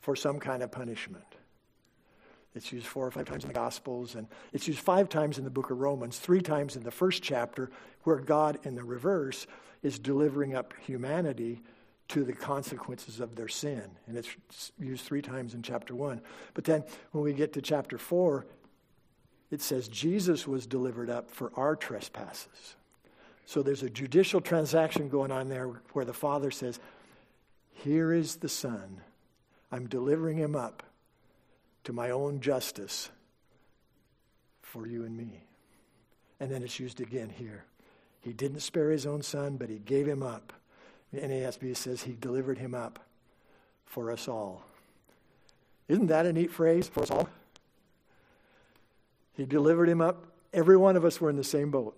[0.00, 1.24] for some kind of punishment.
[2.56, 5.44] It's used four or five times in the Gospels, and it's used five times in
[5.44, 7.70] the book of Romans, three times in the first chapter,
[8.02, 9.46] where God, in the reverse,
[9.84, 11.62] is delivering up humanity
[12.08, 13.84] to the consequences of their sin.
[14.08, 16.20] And it's used three times in chapter one.
[16.52, 18.44] But then when we get to chapter four,
[19.52, 22.74] it says Jesus was delivered up for our trespasses.
[23.44, 26.80] So there's a judicial transaction going on there where the Father says,
[27.74, 29.02] Here is the Son.
[29.70, 30.82] I'm delivering him up
[31.84, 33.10] to my own justice
[34.62, 35.44] for you and me.
[36.40, 37.64] And then it's used again here.
[38.20, 40.54] He didn't spare his own son, but he gave him up.
[41.12, 43.00] The NASB says he delivered him up
[43.84, 44.64] for us all.
[45.88, 47.28] Isn't that a neat phrase for us all?
[49.34, 50.26] He delivered him up.
[50.52, 51.96] Every one of us were in the same boat.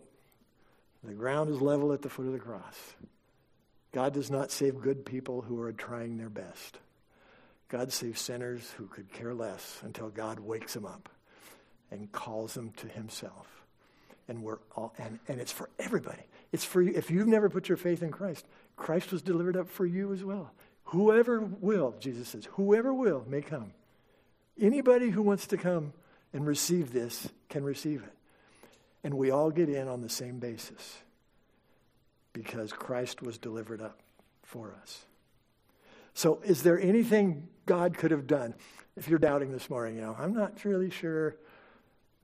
[1.02, 2.94] The ground is level at the foot of the cross.
[3.92, 6.78] God does not save good people who are trying their best.
[7.68, 11.08] God saves sinners who could care less until God wakes them up
[11.90, 13.64] and calls them to himself.
[14.28, 16.22] And we're all and, and it's for everybody.
[16.52, 16.92] It's for you.
[16.94, 20.24] If you've never put your faith in Christ, Christ was delivered up for you as
[20.24, 20.52] well.
[20.84, 23.72] Whoever will, Jesus says, whoever will may come.
[24.60, 25.92] Anybody who wants to come
[26.34, 28.12] and receive this can receive it.
[29.04, 30.98] And we all get in on the same basis
[32.32, 34.00] because Christ was delivered up
[34.42, 35.06] for us.
[36.12, 38.54] So, is there anything God could have done?
[38.96, 41.36] If you're doubting this morning, you know, I'm not really sure.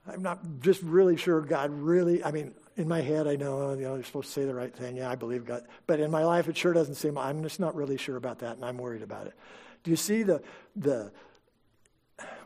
[0.07, 3.75] I'm not just really sure God really, I mean, in my head, I know, oh,
[3.75, 4.96] you know, you're supposed to say the right thing.
[4.96, 5.66] Yeah, I believe God.
[5.87, 8.57] But in my life, it sure doesn't seem, I'm just not really sure about that,
[8.57, 9.35] and I'm worried about it.
[9.85, 10.42] Do you see the,
[10.77, 11.12] the,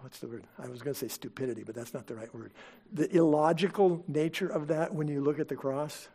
[0.00, 0.44] what's the word?
[0.58, 2.52] I was going to say stupidity, but that's not the right word.
[2.92, 6.08] The illogical nature of that when you look at the cross.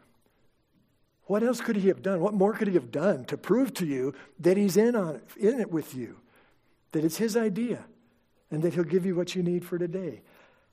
[1.25, 2.21] What else could he have done?
[2.21, 5.59] What more could he have done to prove to you that he's in on in
[5.59, 6.17] it with you,
[6.91, 7.85] that it's his idea,
[8.49, 10.21] and that he'll give you what you need for today?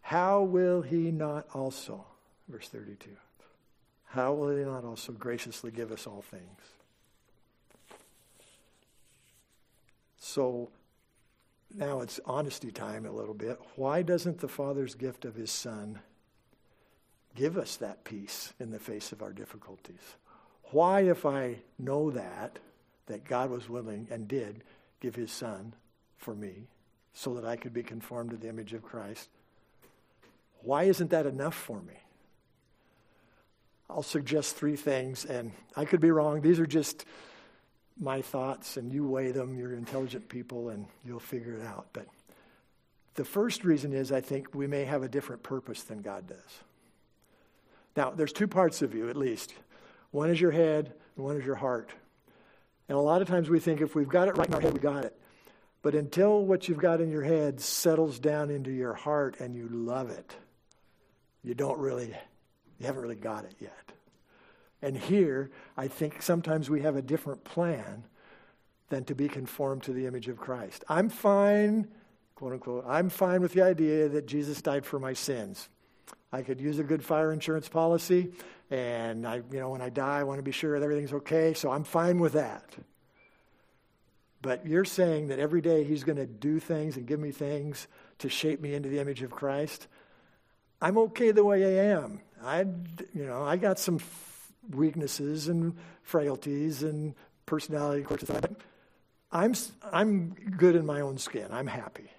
[0.00, 2.06] How will he not also,
[2.48, 3.10] verse 32,
[4.04, 6.60] how will he not also graciously give us all things?
[10.16, 10.70] So
[11.74, 13.58] now it's honesty time a little bit.
[13.76, 16.00] Why doesn't the Father's gift of his Son
[17.34, 20.16] give us that peace in the face of our difficulties?
[20.70, 22.58] Why, if I know that,
[23.06, 24.64] that God was willing and did
[25.00, 25.74] give his son
[26.16, 26.66] for me
[27.14, 29.28] so that I could be conformed to the image of Christ,
[30.62, 31.94] why isn't that enough for me?
[33.88, 36.40] I'll suggest three things, and I could be wrong.
[36.40, 37.04] These are just
[37.98, 39.58] my thoughts, and you weigh them.
[39.58, 41.86] You're intelligent people, and you'll figure it out.
[41.92, 42.06] But
[43.14, 46.60] the first reason is I think we may have a different purpose than God does.
[47.96, 49.54] Now, there's two parts of you, at least.
[50.10, 51.90] One is your head, and one is your heart.
[52.88, 54.74] And a lot of times we think if we've got it right in our head,
[54.74, 55.18] we got it.
[55.82, 59.68] But until what you've got in your head settles down into your heart and you
[59.68, 60.36] love it,
[61.42, 62.08] you don't really,
[62.78, 63.85] you haven't really got it yet.
[64.86, 68.04] And here, I think sometimes we have a different plan
[68.88, 70.84] than to be conformed to the image of Christ.
[70.88, 71.88] I'm fine,
[72.36, 75.68] quote unquote, I'm fine with the idea that Jesus died for my sins.
[76.30, 78.30] I could use a good fire insurance policy,
[78.70, 81.52] and I, you know, when I die, I want to be sure that everything's okay,
[81.52, 82.76] so I'm fine with that.
[84.40, 87.88] But you're saying that every day He's going to do things and give me things
[88.18, 89.88] to shape me into the image of Christ.
[90.80, 92.20] I'm okay the way I am.
[92.40, 93.98] I, you know, I got some
[94.70, 98.24] weaknesses and frailties and personality quirks,
[99.30, 99.54] I'm
[99.92, 101.48] I'm good in my own skin.
[101.50, 102.10] I'm happy.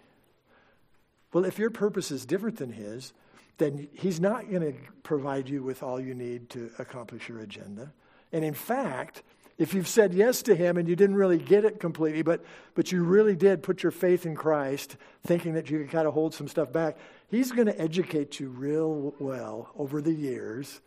[1.34, 3.14] Well, if your purpose is different than His,
[3.58, 7.92] then he's not going to provide you with all you need to accomplish your agenda.
[8.32, 9.24] And in fact,
[9.58, 12.44] if you've said yes to him and you didn't really get it completely, but,
[12.76, 16.14] but you really did put your faith in Christ, thinking that you could kind of
[16.14, 16.98] hold some stuff back,
[17.30, 20.82] he's going to educate you real well over the years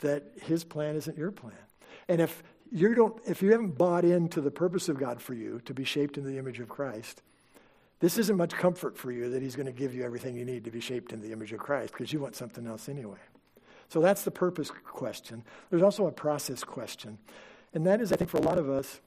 [0.00, 1.54] that his plan isn't your plan.
[2.08, 5.60] And if you don't, if you haven't bought into the purpose of God for you
[5.64, 7.22] to be shaped in the image of Christ,
[8.00, 10.64] this isn't much comfort for you that he's going to give you everything you need
[10.64, 13.18] to be shaped in the image of Christ because you want something else anyway.
[13.88, 15.44] So that's the purpose question.
[15.70, 17.18] There's also a process question.
[17.72, 19.00] And that is, I think, for a lot of us,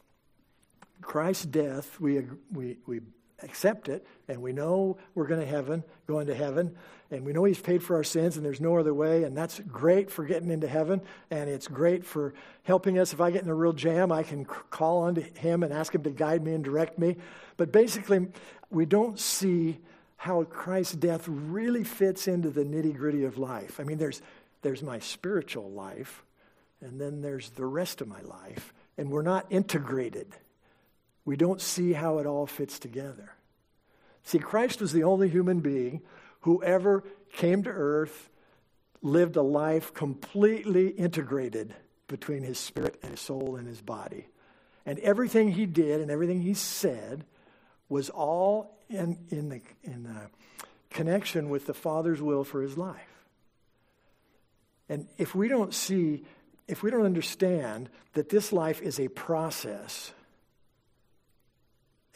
[1.02, 2.22] Christ's death, we,
[2.52, 3.02] we, we
[3.44, 6.76] accept it, and we know we're going to heaven, going to heaven,
[7.12, 9.60] and we know He's paid for our sins, and there's no other way, and that's
[9.60, 13.14] great for getting into heaven, and it's great for helping us.
[13.14, 15.94] If I get in a real jam, I can call on to Him and ask
[15.94, 17.18] Him to guide me and direct me.
[17.58, 18.28] But basically,
[18.70, 19.80] we don't see
[20.18, 23.80] how Christ's death really fits into the nitty gritty of life.
[23.80, 24.22] I mean, there's,
[24.64, 26.26] there's my spiritual life,
[26.82, 30.36] and then there's the rest of my life, and we're not integrated.
[31.28, 33.34] We don't see how it all fits together.
[34.24, 36.02] See, Christ was the only human being
[36.42, 38.30] who ever came to earth,
[39.02, 41.76] lived a life completely integrated
[42.08, 44.30] between his spirit and his soul and his body.
[44.86, 47.26] And everything he did and everything he said
[47.90, 50.30] was all in, in, the, in the
[50.90, 53.26] connection with the Father's will for his life.
[54.88, 56.24] And if we don't see,
[56.70, 60.14] if we don't understand that this life is a process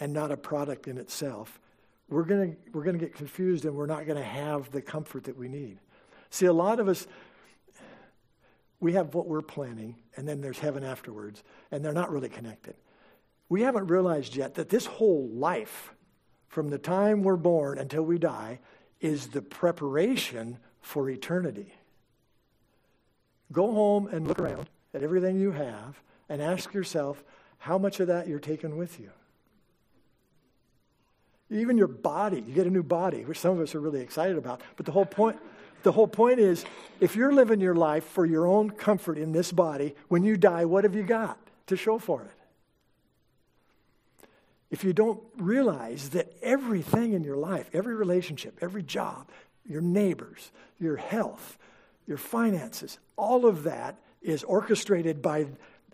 [0.01, 1.61] and not a product in itself,
[2.09, 5.23] we're going we're going to get confused and we're not going to have the comfort
[5.23, 5.79] that we need.
[6.29, 7.07] See, a lot of us,
[8.81, 12.75] we have what we're planning, and then there's heaven afterwards, and they're not really connected
[13.51, 15.93] we haven't realized yet that this whole life,
[16.47, 18.59] from the time we're born until we die,
[19.01, 21.73] is the preparation for eternity.
[23.51, 27.25] Go home and look around at everything you have and ask yourself
[27.57, 29.09] how much of that you're taking with you.
[31.51, 34.37] Even your body, you get a new body, which some of us are really excited
[34.37, 34.61] about.
[34.77, 35.37] But the whole point,
[35.83, 36.65] the whole point is
[36.99, 40.65] if you're living your life for your own comfort in this body, when you die,
[40.65, 41.37] what have you got
[41.67, 42.31] to show for it?
[44.71, 49.27] if you don't realize that everything in your life, every relationship, every job,
[49.65, 51.57] your neighbors, your health,
[52.07, 55.45] your finances, all of that is orchestrated by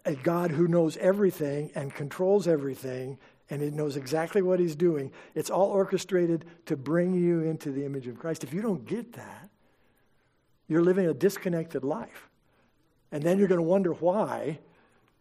[0.06, 3.18] a God who knows everything and controls everything
[3.50, 5.12] and he knows exactly what he's doing.
[5.34, 8.44] It's all orchestrated to bring you into the image of Christ.
[8.44, 9.50] If you don't get that,
[10.68, 12.30] you're living a disconnected life.
[13.12, 14.60] And then you're going to wonder why,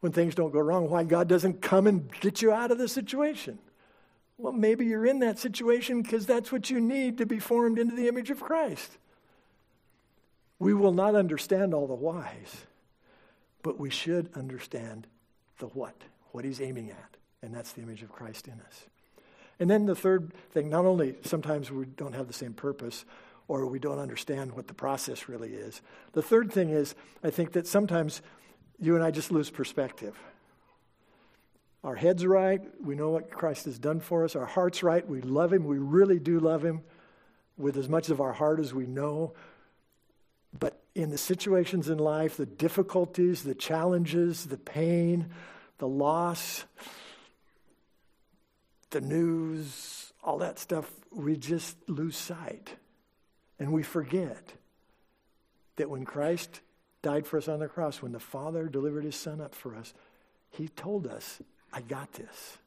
[0.01, 2.89] when things don't go wrong, why God doesn't come and get you out of the
[2.89, 3.59] situation.
[4.39, 7.95] Well, maybe you're in that situation because that's what you need to be formed into
[7.95, 8.99] the image of Christ.
[10.59, 12.67] We will not understand all the whys,
[13.63, 15.07] but we should understand
[15.59, 15.95] the what,
[16.33, 17.17] what he's aiming at.
[17.47, 18.87] And that's the image of Christ in us.
[19.61, 23.05] And then the third thing, not only sometimes we don't have the same purpose
[23.47, 25.81] or we don't understand what the process really is.
[26.13, 28.21] The third thing is, I think that sometimes
[28.81, 30.19] you and I just lose perspective.
[31.85, 32.61] Our head's right.
[32.85, 34.35] We know what Christ has done for us.
[34.35, 35.09] Our heart's right.
[35.09, 35.67] We love Him.
[35.67, 36.81] We really do love Him
[37.57, 39.35] with as much of our heart as we know.
[40.59, 45.31] But in the situations in life, the difficulties, the challenges, the pain,
[45.79, 46.65] the loss,
[48.91, 52.71] the news, all that stuff, we just lose sight.
[53.59, 54.53] And we forget
[55.77, 56.61] that when Christ
[57.03, 59.95] died for us on the cross, when the Father delivered his Son up for us,
[60.51, 61.41] he told us,
[61.73, 62.59] I got this.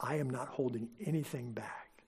[0.00, 2.02] I am not holding anything back.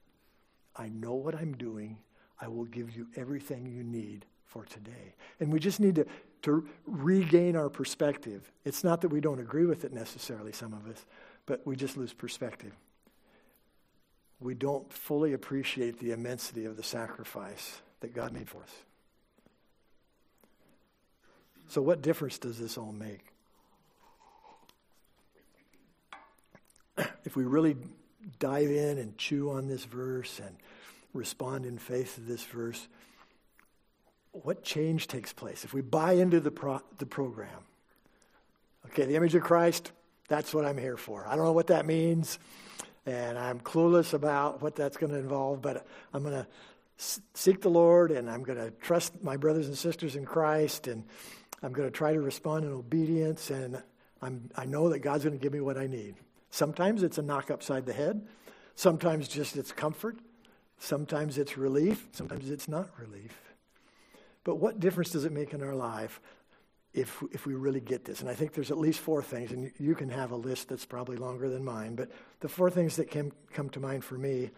[0.76, 1.98] I know what I'm doing.
[2.40, 5.14] I will give you everything you need for today.
[5.38, 6.06] And we just need to,
[6.42, 8.50] to regain our perspective.
[8.64, 11.04] It's not that we don't agree with it necessarily, some of us,
[11.50, 12.70] but we just lose perspective.
[14.38, 18.70] We don't fully appreciate the immensity of the sacrifice that God made for us.
[21.66, 23.32] So, what difference does this all make?
[27.24, 27.76] If we really
[28.38, 30.54] dive in and chew on this verse and
[31.12, 32.86] respond in faith to this verse,
[34.30, 37.64] what change takes place if we buy into the, pro- the program?
[38.86, 39.90] Okay, the image of Christ,
[40.30, 41.26] that's what I'm here for.
[41.26, 42.38] I don't know what that means,
[43.04, 46.46] and I'm clueless about what that's going to involve, but I'm going to
[47.34, 51.02] seek the Lord and I'm going to trust my brothers and sisters in Christ, and
[51.64, 53.82] I'm going to try to respond in obedience, and
[54.22, 56.14] I'm, I know that God's going to give me what I need.
[56.50, 58.24] Sometimes it's a knock upside the head,
[58.76, 60.16] sometimes just it's comfort,
[60.78, 63.36] sometimes it's relief, sometimes it's not relief.
[64.44, 66.20] But what difference does it make in our life
[66.92, 68.20] if, if we really get this?
[68.20, 70.84] And I think there's at least four things, and you, can have a list that's
[70.84, 72.10] probably longer than mine, but
[72.40, 74.50] the four things that can come to mind for me,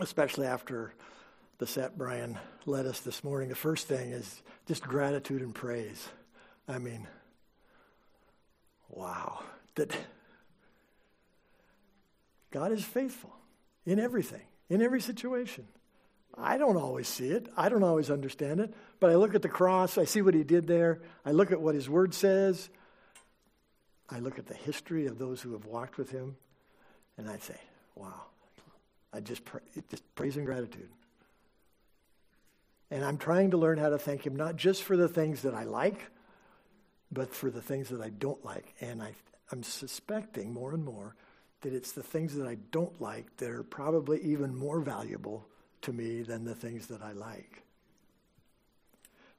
[0.00, 0.92] especially after
[1.58, 6.08] the set Brian led us this morning, the first thing is just gratitude and praise.
[6.68, 7.06] I mean,
[8.88, 9.40] wow.
[9.74, 9.96] That
[12.50, 13.32] God is faithful
[13.86, 15.66] in everything, in every situation.
[16.40, 17.48] I don't always see it.
[17.56, 18.72] I don't always understand it.
[19.00, 21.00] But I look at the cross, I see what he did there.
[21.24, 22.68] I look at what his word says.
[24.08, 26.36] I look at the history of those who have walked with him.
[27.16, 27.58] And I say,
[27.94, 28.22] wow.
[29.12, 29.60] I just, pray,
[29.90, 30.88] just praise and gratitude.
[32.90, 35.54] And I'm trying to learn how to thank him, not just for the things that
[35.54, 36.00] I like,
[37.10, 38.74] but for the things that I don't like.
[38.80, 39.12] And I,
[39.50, 41.14] I'm suspecting more and more
[41.62, 45.46] that it's the things that I don't like that are probably even more valuable
[45.82, 47.62] to me than the things that I like.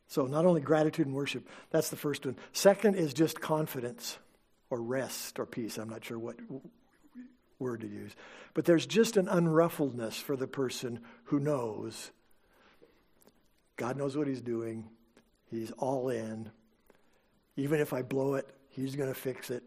[0.08, 2.36] So, not only gratitude and worship, that's the first one.
[2.52, 4.18] Second is just confidence
[4.70, 5.78] or rest or peace.
[5.78, 6.38] I'm not sure what
[7.60, 8.16] word to use.
[8.54, 12.12] But there's just an unruffledness for the person who knows
[13.80, 14.90] God knows what He's doing,
[15.50, 16.52] He's all in.
[17.56, 19.64] Even if I blow it, He's going to fix it.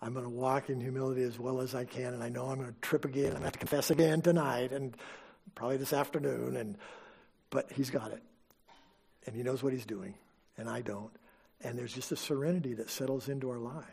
[0.00, 2.58] I'm going to walk in humility as well as I can, and I know I'm
[2.58, 3.26] going to trip again.
[3.26, 4.72] I'm going to have to confess again tonight.
[4.72, 4.96] And
[5.54, 6.76] probably this afternoon, and
[7.50, 8.22] but he's got it.
[9.26, 10.14] And he knows what he's doing,
[10.56, 11.10] and I don't.
[11.62, 13.86] And there's just a serenity that settles into our lives.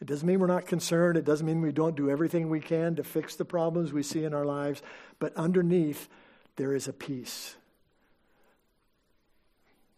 [0.00, 1.16] It doesn't mean we're not concerned.
[1.16, 4.24] It doesn't mean we don't do everything we can to fix the problems we see
[4.24, 4.82] in our lives.
[5.20, 6.08] But underneath,
[6.56, 7.54] there is a peace.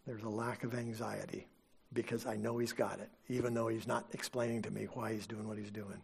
[0.05, 1.47] There's a lack of anxiety
[1.91, 5.25] because I know he's got it, even though he's not explaining to me why he's
[5.25, 6.01] doing what he's doing.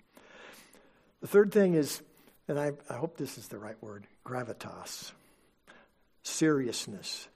[1.21, 2.01] The third thing is
[2.47, 5.11] and I, I hope this is the right word gravitas,
[6.23, 7.27] seriousness.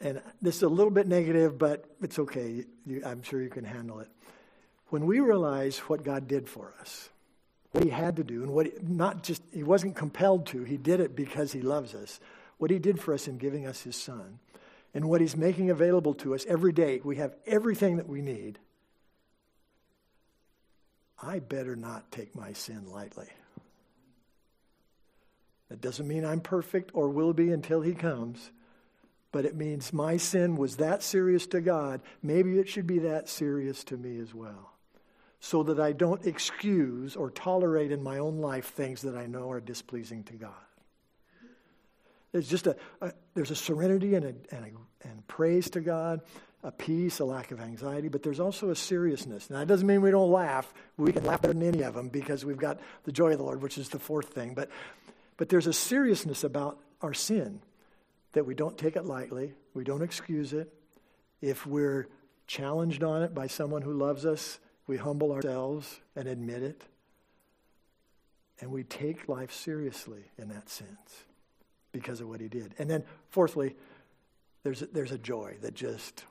[0.00, 2.64] And this is a little bit negative, but it's okay.
[2.86, 4.08] You, I'm sure you can handle it.
[4.90, 7.08] When we realize what God did for us,
[7.72, 10.76] what He had to do, and what he, not just He wasn't compelled to, He
[10.76, 12.20] did it because He loves us.
[12.58, 14.38] What He did for us in giving us His Son,
[14.94, 18.58] and what He's making available to us every day, we have everything that we need.
[21.22, 23.28] I better not take my sin lightly.
[25.68, 28.50] That doesn't mean I'm perfect or will be until he comes,
[29.32, 32.00] but it means my sin was that serious to God.
[32.22, 34.72] Maybe it should be that serious to me as well.
[35.40, 39.50] So that I don't excuse or tolerate in my own life things that I know
[39.50, 40.52] are displeasing to God.
[42.32, 46.20] There's just a, a there's a serenity and, a, and, a, and praise to God,
[46.64, 49.48] a peace, a lack of anxiety, but there's also a seriousness.
[49.48, 50.72] Now, that doesn't mean we don't laugh.
[50.96, 53.44] We can laugh better than any of them because we've got the joy of the
[53.44, 54.54] Lord, which is the fourth thing.
[54.54, 54.68] But,
[55.36, 57.60] but there's a seriousness about our sin
[58.32, 60.72] that we don't take it lightly, we don't excuse it.
[61.40, 62.08] If we're
[62.48, 66.82] challenged on it by someone who loves us, we humble ourselves and admit it.
[68.60, 71.24] And we take life seriously in that sense
[71.92, 72.74] because of what he did.
[72.78, 73.76] And then, fourthly,
[74.64, 76.24] there's a, there's a joy that just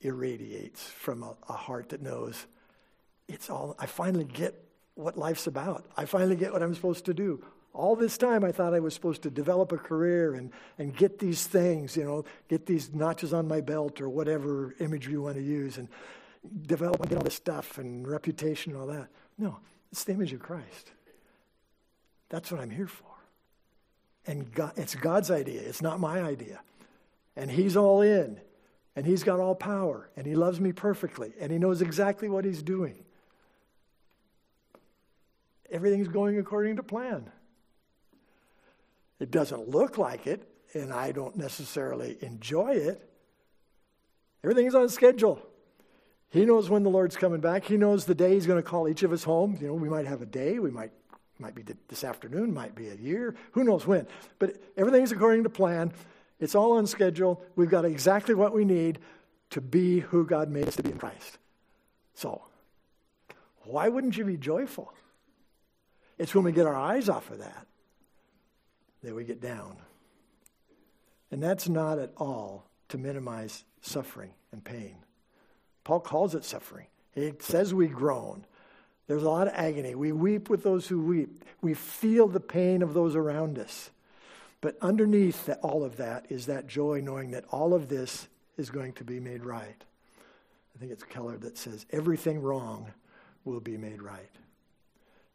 [0.00, 2.46] irradiates from a, a heart that knows
[3.28, 4.54] it's all, I finally get
[4.94, 5.84] what life's about.
[5.96, 7.42] I finally get what I'm supposed to do.
[7.72, 11.18] All this time, I thought I was supposed to develop a career and, and get
[11.18, 15.36] these things, you know, get these notches on my belt or whatever imagery you want
[15.36, 15.88] to use and
[16.66, 19.08] develop and get all this stuff and reputation and all that.
[19.36, 19.58] No,
[19.92, 20.92] it's the image of Christ.
[22.30, 23.04] That's what I'm here for.
[24.26, 26.60] And God, it's God's idea, it's not my idea.
[27.36, 28.40] And He's all in,
[28.96, 32.44] and He's got all power, and He loves me perfectly, and He knows exactly what
[32.44, 33.04] He's doing.
[35.70, 37.30] Everything's going according to plan.
[39.20, 43.08] It doesn't look like it, and I don't necessarily enjoy it.
[44.42, 45.40] Everything's on schedule.
[46.30, 47.64] He knows when the Lord's coming back.
[47.64, 49.56] He knows the day He's going to call each of us home.
[49.60, 50.90] You know, we might have a day, we might
[51.38, 54.06] might be this afternoon, might be a year, who knows when.
[54.38, 55.92] But everything's according to plan.
[56.38, 57.42] It's all on schedule.
[57.54, 58.98] We've got exactly what we need
[59.50, 61.38] to be who God made us to be in Christ.
[62.14, 62.42] So,
[63.64, 64.92] why wouldn't you be joyful?
[66.18, 67.66] It's when we get our eyes off of that
[69.02, 69.76] that we get down.
[71.30, 74.96] And that's not at all to minimize suffering and pain.
[75.84, 76.86] Paul calls it suffering.
[77.12, 78.44] He says we groan.
[79.06, 79.94] There's a lot of agony.
[79.94, 81.44] We weep with those who weep.
[81.60, 83.90] We feel the pain of those around us.
[84.60, 88.94] But underneath all of that is that joy knowing that all of this is going
[88.94, 89.84] to be made right.
[90.74, 92.92] I think it's Keller that says, everything wrong
[93.44, 94.30] will be made right.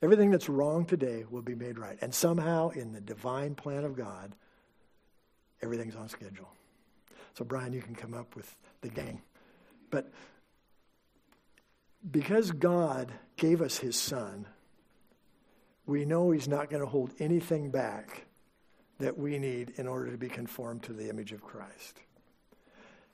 [0.01, 1.97] Everything that's wrong today will be made right.
[2.01, 4.34] And somehow, in the divine plan of God,
[5.61, 6.49] everything's on schedule.
[7.36, 9.22] So, Brian, you can come up with the gang.
[9.91, 10.11] But
[12.09, 14.47] because God gave us his son,
[15.86, 18.26] we know he's not going to hold anything back
[19.02, 21.99] that we need in order to be conformed to the image of Christ.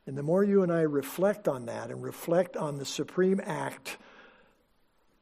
[0.05, 3.97] And the more you and I reflect on that and reflect on the supreme act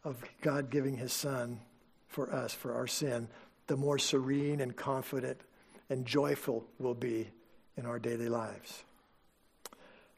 [0.04, 1.60] of God giving his son
[2.08, 3.28] for us, for our sin,
[3.68, 5.42] the more serene and confident
[5.90, 7.30] and joyful we'll be
[7.78, 8.84] in our daily lives.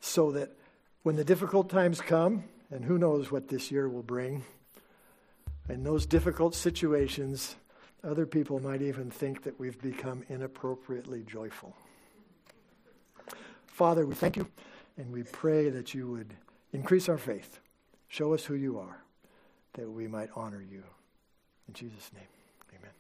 [0.02, 0.52] So that
[1.04, 4.43] when the difficult times come, and who knows what this year will bring.
[5.70, 7.56] In those difficult situations,
[8.04, 11.76] other people might even think that we've become inappropriately joyful.
[13.68, 14.48] Father, we thank you
[14.98, 16.34] and we pray that you would
[16.74, 17.60] increase our faith.
[18.08, 19.02] Show us who you are,
[19.74, 20.84] that we might honor you.
[21.68, 22.28] In Jesus' name,
[22.78, 22.91] amen.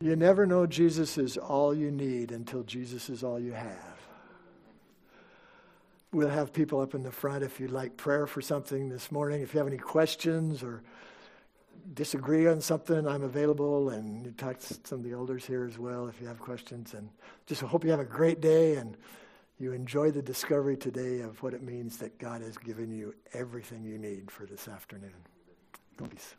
[0.00, 3.96] You never know Jesus is all you need until Jesus is all you have.
[6.12, 9.42] We'll have people up in the front if you'd like prayer for something this morning.
[9.42, 10.82] If you have any questions or
[11.94, 13.90] disagree on something, I'm available.
[13.90, 16.94] And you talk to some of the elders here as well if you have questions.
[16.94, 17.08] And
[17.46, 18.96] just hope you have a great day and
[19.58, 23.84] you enjoy the discovery today of what it means that God has given you everything
[23.84, 25.14] you need for this afternoon.
[25.96, 26.34] Peace.